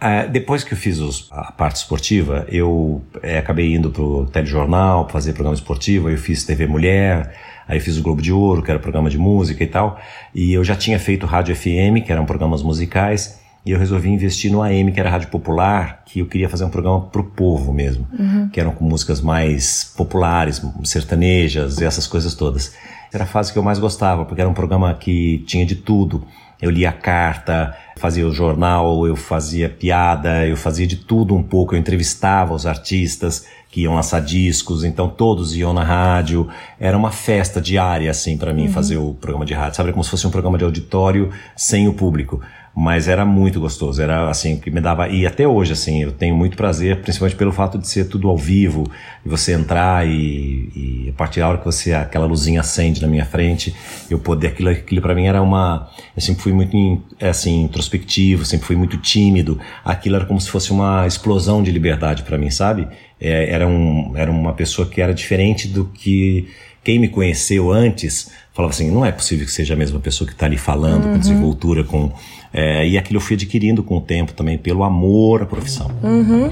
Ah, 0.00 0.24
depois 0.26 0.64
que 0.64 0.72
eu 0.72 0.78
fiz 0.78 0.98
os- 1.00 1.28
a 1.30 1.52
parte 1.52 1.76
esportiva, 1.76 2.46
eu 2.48 3.02
eh, 3.22 3.36
acabei 3.36 3.74
indo 3.74 3.90
pro 3.90 4.24
telejornal 4.26 5.06
fazer 5.10 5.32
programa 5.34 5.54
esportivo, 5.54 6.08
aí 6.08 6.14
eu 6.14 6.18
fiz 6.18 6.44
TV 6.46 6.66
Mulher, 6.66 7.34
aí 7.68 7.76
eu 7.76 7.82
fiz 7.82 7.98
o 7.98 8.02
Globo 8.02 8.22
de 8.22 8.32
Ouro, 8.32 8.62
que 8.62 8.70
era 8.70 8.78
programa 8.80 9.10
de 9.10 9.18
música 9.18 9.62
e 9.62 9.66
tal, 9.66 10.00
e 10.34 10.54
eu 10.54 10.64
já 10.64 10.74
tinha 10.74 10.98
feito 10.98 11.26
Rádio 11.26 11.54
FM, 11.54 12.00
que 12.02 12.10
eram 12.10 12.24
programas 12.24 12.62
musicais, 12.62 13.39
e 13.64 13.72
eu 13.72 13.78
resolvi 13.78 14.08
investir 14.08 14.50
no 14.50 14.62
AM, 14.62 14.90
que 14.90 14.98
era 14.98 15.10
Rádio 15.10 15.28
Popular, 15.28 16.02
que 16.06 16.20
eu 16.20 16.26
queria 16.26 16.48
fazer 16.48 16.64
um 16.64 16.70
programa 16.70 17.02
pro 17.02 17.24
povo 17.24 17.72
mesmo, 17.72 18.06
que 18.52 18.58
eram 18.58 18.72
com 18.72 18.84
músicas 18.84 19.20
mais 19.20 19.92
populares, 19.96 20.62
sertanejas 20.84 21.78
e 21.78 21.84
essas 21.84 22.06
coisas 22.06 22.34
todas. 22.34 22.72
Era 23.12 23.24
a 23.24 23.26
fase 23.26 23.52
que 23.52 23.58
eu 23.58 23.62
mais 23.62 23.78
gostava, 23.78 24.24
porque 24.24 24.40
era 24.40 24.48
um 24.48 24.54
programa 24.54 24.94
que 24.94 25.44
tinha 25.46 25.66
de 25.66 25.74
tudo. 25.74 26.24
Eu 26.62 26.70
lia 26.70 26.92
carta, 26.92 27.74
fazia 27.96 28.26
o 28.26 28.32
jornal, 28.32 29.06
eu 29.06 29.16
fazia 29.16 29.68
piada, 29.68 30.46
eu 30.46 30.56
fazia 30.56 30.86
de 30.86 30.96
tudo 30.96 31.34
um 31.34 31.42
pouco. 31.42 31.74
Eu 31.74 31.78
entrevistava 31.78 32.54
os 32.54 32.66
artistas 32.66 33.46
que 33.70 33.82
iam 33.82 33.94
lançar 33.94 34.20
discos, 34.20 34.84
então 34.84 35.08
todos 35.08 35.56
iam 35.56 35.72
na 35.72 35.84
rádio. 35.84 36.48
Era 36.78 36.96
uma 36.96 37.10
festa 37.10 37.60
diária, 37.60 38.10
assim, 38.10 38.36
para 38.36 38.52
mim, 38.52 38.68
fazer 38.68 38.96
o 38.96 39.14
programa 39.14 39.46
de 39.46 39.54
rádio. 39.54 39.76
Sabe, 39.76 39.92
como 39.92 40.04
se 40.04 40.10
fosse 40.10 40.26
um 40.26 40.30
programa 40.30 40.58
de 40.58 40.64
auditório 40.64 41.30
sem 41.56 41.88
o 41.88 41.94
público. 41.94 42.40
Mas 42.74 43.08
era 43.08 43.24
muito 43.24 43.60
gostoso, 43.60 44.00
era 44.00 44.30
assim, 44.30 44.58
que 44.58 44.70
me 44.70 44.80
dava, 44.80 45.08
e 45.08 45.26
até 45.26 45.46
hoje, 45.46 45.72
assim, 45.72 46.02
eu 46.02 46.12
tenho 46.12 46.34
muito 46.36 46.56
prazer, 46.56 47.00
principalmente 47.02 47.36
pelo 47.36 47.52
fato 47.52 47.76
de 47.76 47.86
ser 47.86 48.04
tudo 48.04 48.28
ao 48.28 48.36
vivo, 48.36 48.84
e 49.24 49.28
você 49.28 49.52
entrar 49.52 50.06
e, 50.06 50.70
e 50.74 51.08
a 51.10 51.12
partir 51.12 51.40
da 51.40 51.48
hora 51.48 51.58
que 51.58 51.64
você, 51.64 51.92
aquela 51.92 52.26
luzinha 52.26 52.60
acende 52.60 53.02
na 53.02 53.08
minha 53.08 53.24
frente, 53.24 53.74
eu 54.08 54.18
poder, 54.18 54.48
aquilo, 54.48 54.70
aquilo 54.70 55.02
para 55.02 55.14
mim 55.14 55.26
era 55.26 55.42
uma, 55.42 55.90
eu 56.16 56.22
sempre 56.22 56.42
fui 56.42 56.52
muito, 56.52 57.02
assim, 57.20 57.64
introspectivo, 57.64 58.44
sempre 58.44 58.66
fui 58.66 58.76
muito 58.76 58.96
tímido, 58.98 59.58
aquilo 59.84 60.16
era 60.16 60.24
como 60.24 60.40
se 60.40 60.48
fosse 60.48 60.70
uma 60.70 61.06
explosão 61.06 61.62
de 61.62 61.70
liberdade 61.70 62.22
para 62.22 62.38
mim, 62.38 62.50
sabe? 62.50 62.86
É, 63.20 63.52
era, 63.52 63.66
um, 63.66 64.12
era 64.16 64.30
uma 64.30 64.52
pessoa 64.52 64.88
que 64.88 65.00
era 65.00 65.12
diferente 65.12 65.66
do 65.68 65.86
que 65.86 66.48
quem 66.82 66.98
me 66.98 67.08
conheceu 67.08 67.70
antes 67.70 68.30
falava 68.60 68.74
assim, 68.74 68.90
não 68.90 69.04
é 69.04 69.10
possível 69.10 69.46
que 69.46 69.52
seja 69.52 69.74
a 69.74 69.76
mesma 69.76 69.98
pessoa 69.98 70.28
que 70.28 70.34
está 70.34 70.46
ali 70.46 70.58
falando, 70.58 71.06
uhum. 71.06 71.12
com 71.12 71.18
desenvoltura, 71.18 71.84
com 71.84 72.12
é, 72.52 72.84
e 72.86 72.98
aquilo 72.98 73.18
eu 73.18 73.20
fui 73.20 73.36
adquirindo 73.36 73.80
com 73.82 73.98
o 73.98 74.00
tempo 74.00 74.32
também, 74.32 74.58
pelo 74.58 74.82
amor 74.82 75.42
à 75.42 75.46
profissão. 75.46 75.88
Uhum. 76.02 76.50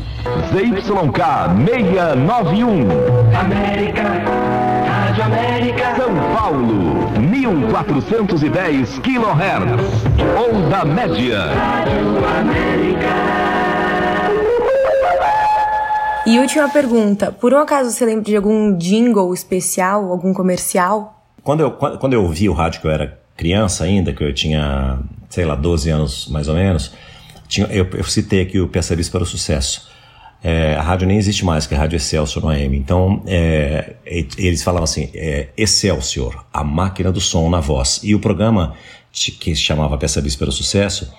ZYK 0.51 0.83
691. 0.83 2.87
América, 3.37 4.03
Rádio 4.87 5.25
América. 5.25 5.97
São 5.97 6.15
Paulo, 6.37 7.11
1410 7.21 9.01
kHz. 9.01 9.11
Onda 10.51 10.85
média. 10.85 11.47
Rádio 11.47 12.25
América. 12.25 13.09
E 16.27 16.39
última 16.39 16.69
pergunta: 16.69 17.33
por 17.33 17.53
um 17.53 17.59
acaso 17.59 17.91
você 17.91 18.05
lembra 18.05 18.23
de 18.23 18.37
algum 18.37 18.77
jingle 18.77 19.35
especial, 19.35 20.13
algum 20.13 20.33
comercial? 20.33 21.18
Quando 21.49 21.61
eu, 21.61 21.71
quando 21.71 22.13
eu 22.13 22.29
vi 22.29 22.47
o 22.47 22.53
rádio 22.53 22.83
que 22.83 22.87
eu 22.87 22.91
era 22.91 23.19
criança 23.35 23.85
ainda, 23.85 24.13
que 24.13 24.23
eu 24.23 24.35
tinha, 24.35 24.99
sei 25.31 25.47
lá, 25.47 25.55
12 25.55 25.89
anos 25.89 26.29
mais 26.29 26.47
ou 26.47 26.55
menos, 26.55 26.93
tinha, 27.49 27.67
eu, 27.69 27.89
eu 27.95 28.05
citei 28.05 28.43
aqui 28.43 28.61
o 28.61 28.67
Bis 28.69 29.09
para 29.09 29.23
o 29.23 29.25
Sucesso. 29.25 29.89
É, 30.45 30.75
a 30.75 30.83
rádio 30.83 31.09
nem 31.09 31.17
existe 31.17 31.47
mais, 31.47 31.67
que 31.67 31.73
é 31.73 31.79
a 31.79 31.81
Rádio 31.81 31.97
Excelsior 31.97 32.45
no 32.45 32.51
AM. 32.51 32.77
Então, 32.77 33.23
é, 33.27 33.95
eles 34.05 34.63
falavam 34.63 34.85
assim, 34.85 35.09
é, 35.15 35.49
Excelsior, 35.57 36.45
a 36.53 36.63
máquina 36.63 37.11
do 37.11 37.19
som 37.19 37.49
na 37.49 37.61
voz. 37.61 38.01
E 38.03 38.15
o 38.15 38.21
programa, 38.21 38.75
que 39.11 39.57
se 39.57 39.63
chamava 39.63 39.97
Peça 39.97 40.21
para 40.21 40.51
o 40.51 40.53
Sucesso, 40.53 41.11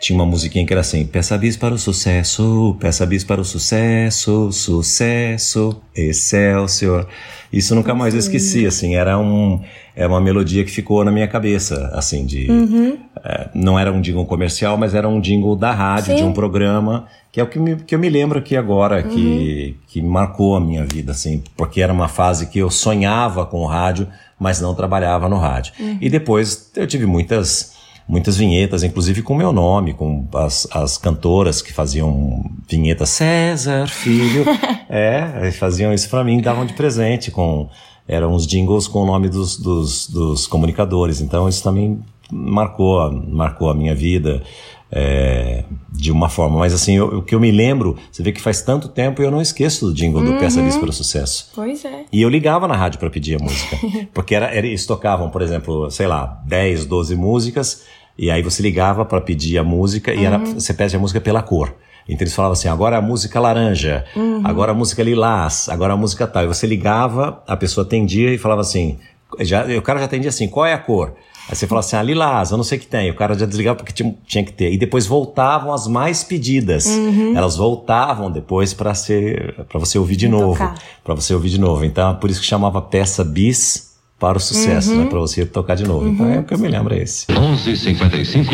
tinha 0.00 0.18
uma 0.18 0.26
musiquinha 0.26 0.66
que 0.66 0.72
era 0.72 0.80
assim: 0.80 1.06
Peça 1.06 1.36
bis 1.38 1.56
para 1.56 1.74
o 1.74 1.78
sucesso, 1.78 2.76
peça 2.80 3.06
bis 3.06 3.24
para 3.24 3.40
o 3.40 3.44
sucesso, 3.44 4.50
sucesso, 4.52 5.80
excelsior. 5.94 7.06
Isso 7.52 7.74
nunca 7.74 7.94
mais 7.94 8.12
eu 8.14 8.20
esqueci, 8.20 8.66
assim, 8.66 8.96
era 8.96 9.18
um 9.18 9.60
é 9.96 10.06
uma 10.06 10.20
melodia 10.20 10.62
que 10.62 10.70
ficou 10.70 11.02
na 11.02 11.10
minha 11.10 11.26
cabeça, 11.26 11.90
assim, 11.94 12.26
de 12.26 12.50
uhum. 12.50 12.98
é, 13.24 13.48
não 13.54 13.78
era 13.78 13.90
um 13.90 14.00
jingle 14.02 14.26
comercial, 14.26 14.76
mas 14.76 14.94
era 14.94 15.08
um 15.08 15.18
jingle 15.18 15.56
da 15.56 15.72
rádio, 15.72 16.12
Sim. 16.12 16.16
de 16.16 16.22
um 16.22 16.34
programa, 16.34 17.06
que 17.32 17.40
é 17.40 17.42
o 17.42 17.46
que, 17.46 17.58
me, 17.58 17.76
que 17.76 17.94
eu 17.94 17.98
me 17.98 18.10
lembro 18.10 18.38
aqui 18.38 18.58
agora, 18.58 19.02
uhum. 19.02 19.08
que, 19.08 19.76
que 19.86 20.02
marcou 20.02 20.54
a 20.54 20.60
minha 20.60 20.84
vida, 20.84 21.12
assim, 21.12 21.42
porque 21.56 21.80
era 21.80 21.90
uma 21.90 22.08
fase 22.08 22.48
que 22.48 22.58
eu 22.58 22.70
sonhava 22.70 23.46
com 23.46 23.60
o 23.60 23.66
rádio, 23.66 24.06
mas 24.38 24.60
não 24.60 24.74
trabalhava 24.74 25.30
no 25.30 25.38
rádio. 25.38 25.72
Uhum. 25.80 25.96
E 25.98 26.10
depois 26.10 26.70
eu 26.76 26.86
tive 26.86 27.06
muitas 27.06 27.75
muitas 28.08 28.36
vinhetas, 28.36 28.82
inclusive 28.82 29.22
com 29.22 29.34
meu 29.34 29.52
nome, 29.52 29.92
com 29.94 30.26
as, 30.34 30.66
as 30.70 30.96
cantoras 30.96 31.60
que 31.60 31.72
faziam 31.72 32.44
vinhetas 32.68 33.08
César 33.10 33.88
Filho, 33.88 34.44
é, 34.88 35.50
faziam 35.52 35.92
isso 35.92 36.08
para 36.08 36.22
mim, 36.22 36.40
davam 36.40 36.64
de 36.64 36.74
presente 36.74 37.30
com 37.30 37.68
eram 38.08 38.34
os 38.34 38.46
jingles 38.46 38.86
com 38.86 39.02
o 39.02 39.06
nome 39.06 39.28
dos, 39.28 39.56
dos, 39.56 40.08
dos 40.08 40.46
comunicadores. 40.46 41.20
Então 41.20 41.48
isso 41.48 41.62
também 41.62 41.98
marcou, 42.30 43.10
marcou 43.10 43.68
a 43.68 43.74
minha 43.74 43.94
vida 43.94 44.42
é, 44.90 45.64
de 45.90 46.10
uma 46.10 46.28
forma. 46.28 46.58
Mas 46.58 46.72
assim, 46.72 46.96
eu, 46.96 47.18
o 47.18 47.22
que 47.22 47.34
eu 47.34 47.40
me 47.40 47.50
lembro, 47.50 47.96
você 48.10 48.22
vê 48.22 48.32
que 48.32 48.40
faz 48.40 48.62
tanto 48.62 48.88
tempo 48.88 49.20
e 49.20 49.24
eu 49.24 49.30
não 49.30 49.40
esqueço 49.40 49.86
do 49.86 49.94
jingle 49.94 50.22
uhum. 50.22 50.34
do 50.34 50.38
Peça 50.38 50.62
Bis 50.62 50.76
para 50.76 50.90
o 50.90 50.92
Sucesso. 50.92 51.50
Pois 51.54 51.84
é. 51.84 52.04
E 52.12 52.22
eu 52.22 52.28
ligava 52.28 52.68
na 52.68 52.76
rádio 52.76 52.98
para 52.98 53.10
pedir 53.10 53.40
a 53.40 53.42
música. 53.42 53.76
porque 54.14 54.34
era, 54.34 54.46
era, 54.46 54.66
eles 54.66 54.86
tocavam, 54.86 55.30
por 55.30 55.42
exemplo, 55.42 55.90
sei 55.90 56.06
lá, 56.06 56.40
10, 56.46 56.86
12 56.86 57.16
músicas, 57.16 57.84
e 58.18 58.30
aí 58.30 58.42
você 58.42 58.62
ligava 58.62 59.04
para 59.04 59.20
pedir 59.20 59.58
a 59.58 59.64
música 59.64 60.14
e 60.14 60.18
uhum. 60.18 60.24
era, 60.24 60.38
você 60.38 60.72
pede 60.72 60.96
a 60.96 60.98
música 60.98 61.20
pela 61.20 61.42
cor. 61.42 61.74
Então 62.08 62.22
eles 62.22 62.34
falavam 62.34 62.52
assim, 62.52 62.68
agora 62.68 62.96
a 62.96 63.02
música 63.02 63.40
laranja, 63.40 64.04
uhum. 64.14 64.40
agora 64.44 64.70
a 64.70 64.74
música 64.74 65.02
lilás, 65.02 65.68
agora 65.68 65.94
a 65.94 65.96
música 65.96 66.24
tal. 66.26 66.44
E 66.44 66.46
você 66.46 66.66
ligava, 66.66 67.42
a 67.46 67.56
pessoa 67.56 67.84
atendia 67.84 68.32
e 68.32 68.38
falava 68.38 68.60
assim, 68.60 68.98
já, 69.40 69.66
o 69.76 69.82
cara 69.82 69.98
já 69.98 70.04
atendia 70.04 70.28
assim, 70.28 70.46
qual 70.46 70.64
é 70.64 70.72
a 70.72 70.78
cor? 70.78 71.14
Aí 71.48 71.54
você 71.54 71.66
falava 71.66 71.86
assim, 71.86 71.96
ah, 71.96 72.02
lilás, 72.02 72.50
eu 72.50 72.56
não 72.56 72.64
sei 72.64 72.76
o 72.76 72.80
que 72.80 72.86
tem. 72.88 73.08
O 73.10 73.14
cara 73.14 73.38
já 73.38 73.46
desligava 73.46 73.76
porque 73.76 73.92
tinha, 73.92 74.14
tinha 74.26 74.42
que 74.42 74.52
ter. 74.52 74.72
E 74.72 74.76
depois 74.76 75.06
voltavam 75.06 75.72
as 75.72 75.86
mais 75.86 76.24
pedidas. 76.24 76.86
Uhum. 76.86 77.36
Elas 77.36 77.56
voltavam 77.56 78.30
depois 78.30 78.74
para 78.74 78.94
ser 78.94 79.54
para 79.68 79.78
você 79.78 79.96
ouvir 79.96 80.16
de 80.16 80.28
novo. 80.28 80.58
para 81.04 81.14
você 81.14 81.32
ouvir 81.32 81.50
de 81.50 81.60
novo. 81.60 81.84
Então, 81.84 82.16
por 82.16 82.30
isso 82.30 82.40
que 82.40 82.46
chamava 82.46 82.82
peça 82.82 83.22
bis 83.22 83.94
para 84.18 84.38
o 84.38 84.40
sucesso, 84.40 84.90
uhum. 84.92 85.04
né? 85.04 85.06
Para 85.06 85.20
você 85.20 85.46
tocar 85.46 85.76
de 85.76 85.84
novo. 85.84 86.06
Uhum. 86.06 86.12
Então 86.12 86.26
é 86.26 86.38
o 86.40 86.42
que 86.42 86.54
eu 86.54 86.58
me 86.58 86.68
lembro 86.68 86.94
é 86.94 87.02
esse. 87.02 87.26
11:55 87.26 88.50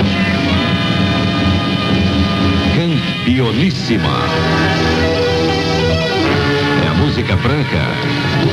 Campioníssima. 3.24 4.18
É 6.84 6.88
a 6.88 6.94
música 6.94 7.36
branca. 7.36 8.51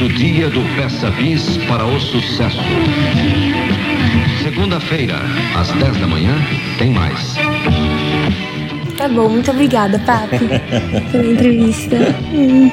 Do 0.00 0.08
dia 0.08 0.48
do 0.48 0.62
Peça 0.76 1.10
Bis 1.10 1.58
para 1.66 1.84
o 1.84 2.00
sucesso. 2.00 2.58
Segunda-feira, 4.42 5.16
às 5.54 5.70
10 5.72 5.98
da 5.98 6.06
manhã, 6.06 6.34
tem 6.78 6.88
mais. 6.88 7.34
Tá 8.96 9.06
bom, 9.08 9.28
muito 9.28 9.50
obrigada, 9.50 9.98
Papi, 9.98 10.38
pela 11.12 11.32
entrevista. 11.32 11.96
Hum. 12.32 12.70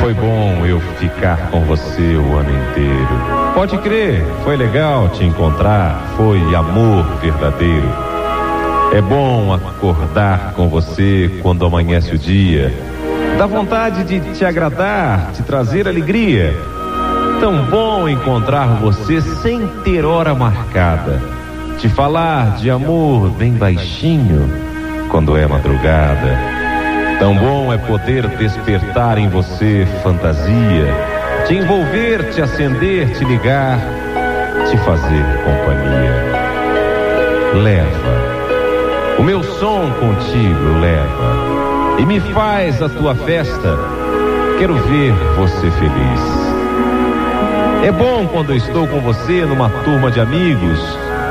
Foi 0.00 0.12
bom 0.14 0.66
eu 0.66 0.80
ficar 0.98 1.52
com 1.52 1.60
você 1.60 2.16
o 2.16 2.34
ano 2.34 2.50
inteiro. 2.50 3.39
Pode 3.54 3.76
crer, 3.78 4.24
foi 4.44 4.56
legal 4.56 5.08
te 5.08 5.24
encontrar, 5.24 6.14
foi 6.16 6.38
amor 6.54 7.04
verdadeiro. 7.20 7.88
É 8.92 9.00
bom 9.02 9.52
acordar 9.52 10.52
com 10.54 10.68
você 10.68 11.38
quando 11.42 11.66
amanhece 11.66 12.14
o 12.14 12.18
dia. 12.18 12.72
Dá 13.36 13.46
vontade 13.46 14.04
de 14.04 14.20
te 14.34 14.44
agradar, 14.44 15.32
te 15.32 15.42
trazer 15.42 15.88
alegria. 15.88 16.56
Tão 17.40 17.64
bom 17.64 18.08
encontrar 18.08 18.66
você 18.80 19.20
sem 19.20 19.66
ter 19.84 20.04
hora 20.04 20.34
marcada. 20.34 21.20
Te 21.78 21.88
falar 21.88 22.56
de 22.56 22.70
amor 22.70 23.30
bem 23.30 23.52
baixinho 23.52 24.48
quando 25.10 25.36
é 25.36 25.46
madrugada. 25.46 26.38
Tão 27.18 27.36
bom 27.36 27.72
é 27.72 27.78
poder 27.78 28.26
despertar 28.28 29.18
em 29.18 29.28
você 29.28 29.86
fantasia 30.02 31.19
te 31.50 31.56
envolver, 31.56 32.30
te 32.30 32.40
acender, 32.40 33.08
te 33.10 33.24
ligar, 33.24 33.80
te 34.70 34.76
fazer 34.78 35.24
companhia. 35.44 36.14
Leva 37.60 39.18
o 39.18 39.22
meu 39.24 39.42
som 39.42 39.90
contigo, 39.98 40.78
leva 40.80 41.98
e 41.98 42.06
me 42.06 42.20
faz 42.20 42.80
a 42.80 42.88
tua 42.88 43.16
festa. 43.16 43.76
Quero 44.60 44.76
ver 44.76 45.12
você 45.36 45.68
feliz. 45.72 46.20
É 47.84 47.90
bom 47.90 48.28
quando 48.28 48.54
estou 48.54 48.86
com 48.86 49.00
você 49.00 49.44
numa 49.44 49.68
turma 49.82 50.08
de 50.12 50.20
amigos 50.20 50.78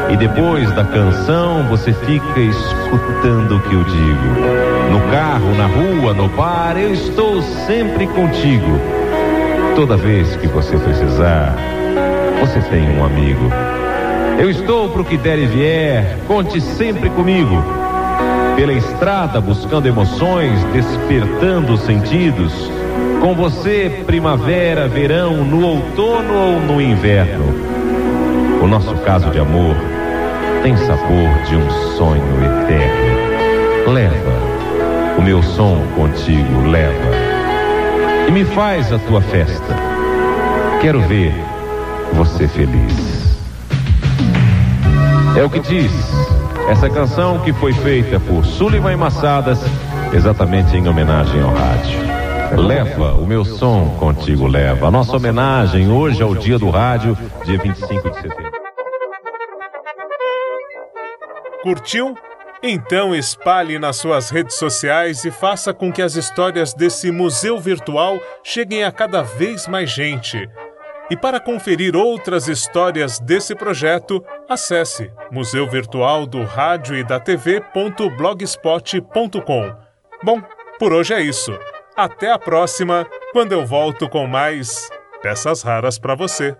e 0.10 0.18
depois 0.18 0.70
da 0.74 0.84
canção 0.84 1.64
você 1.70 1.94
fica 1.94 2.42
escutando 2.42 3.56
o 3.56 3.62
que 3.62 3.74
eu 3.74 3.84
digo. 3.86 4.92
No 4.92 5.00
carro, 5.12 5.56
na 5.56 5.68
rua, 5.68 6.14
no 6.14 6.28
bar, 6.28 6.76
eu 6.78 6.94
estou 6.94 7.42
sempre 7.42 8.06
contigo 8.08 8.99
Toda 9.80 9.96
vez 9.96 10.36
que 10.36 10.46
você 10.46 10.78
precisar, 10.78 11.56
você 12.42 12.60
tem 12.70 12.90
um 12.98 13.02
amigo. 13.02 13.50
Eu 14.38 14.50
estou 14.50 14.90
pro 14.90 15.06
que 15.06 15.16
der 15.16 15.40
e 15.40 15.46
vier, 15.46 16.18
conte 16.28 16.60
sempre 16.60 17.10
comigo. 17.10 17.64
Pela 18.58 18.74
estrada 18.74 19.40
buscando 19.40 19.88
emoções, 19.88 20.62
despertando 20.74 21.78
sentidos. 21.78 22.52
Com 23.22 23.34
você, 23.34 24.04
primavera, 24.06 24.86
verão, 24.90 25.46
no 25.46 25.66
outono 25.66 26.34
ou 26.34 26.60
no 26.60 26.82
inverno. 26.82 27.46
O 28.62 28.68
nosso 28.68 28.94
caso 28.96 29.30
de 29.30 29.40
amor 29.40 29.78
tem 30.62 30.76
sabor 30.76 31.30
de 31.48 31.56
um 31.56 31.70
sonho 31.96 32.36
eterno. 32.44 33.94
Leva 33.94 34.40
o 35.18 35.22
meu 35.22 35.42
som 35.42 35.82
contigo, 35.96 36.68
leva. 36.68 37.09
E 38.30 38.32
me 38.32 38.46
faz 38.46 38.94
a 38.94 39.00
tua 39.00 39.24
festa. 39.24 39.76
Quero 40.82 41.02
ver 41.02 41.34
você 42.14 42.48
feliz. 42.48 43.36
É 45.36 45.44
o 45.44 45.50
que 45.50 45.60
diz 45.60 45.92
essa 46.70 46.88
canção 46.92 47.40
que 47.40 47.52
foi 47.52 47.74
feita 47.74 48.20
por 48.20 48.46
Sullivan 48.46 48.96
Massadas, 48.98 49.60
exatamente 50.14 50.78
em 50.78 50.88
homenagem 50.88 51.42
ao 51.42 51.52
rádio. 51.56 52.62
Leva 52.68 53.14
o 53.16 53.26
meu 53.26 53.44
som 53.44 53.96
contigo, 53.98 54.46
leva. 54.46 54.90
A 54.90 54.92
nossa 54.92 55.18
homenagem 55.18 55.90
hoje 55.92 56.22
ao 56.22 56.36
Dia 56.36 56.60
do 56.60 56.70
Rádio, 56.70 57.18
dia 57.44 57.58
25 57.58 58.12
de 58.12 58.16
setembro. 58.16 58.52
Curtiu? 61.64 62.16
Então 62.62 63.16
espalhe 63.16 63.80
nas 63.80 63.96
suas 63.96 64.30
redes 64.30 64.56
sociais 64.56 65.24
e 65.24 65.32
faça 65.32 65.74
com 65.74 65.94
que 65.94 66.02
as 66.02 66.16
histórias 66.16 66.74
desse 66.74 67.10
museu 67.10 67.58
virtual 67.58 68.20
cheguem 68.44 68.84
a 68.84 68.92
cada 68.92 69.22
vez 69.22 69.66
mais 69.68 69.90
gente. 69.90 70.50
E 71.10 71.16
para 71.18 71.40
conferir 71.40 71.96
outras 71.96 72.50
histórias 72.50 73.18
desse 73.18 73.56
projeto, 73.56 74.22
acesse 74.48 75.12
Museu 75.32 75.68
Virtual 75.68 76.28
do 76.28 76.44
Rádio 76.44 76.96
e 76.96 77.04
da 77.04 77.20
TV.blogspot.com. 77.20 79.76
Bom, 80.22 80.40
por 80.78 80.94
hoje 80.94 81.16
é 81.16 81.22
isso. 81.22 81.58
Até 81.96 82.32
a 82.32 82.38
próxima, 82.38 83.08
quando 83.32 83.54
eu 83.54 83.66
volto 83.66 84.08
com 84.08 84.28
mais 84.28 84.88
peças 85.22 85.64
raras 85.64 85.98
para 85.98 86.14
você. 86.14 86.56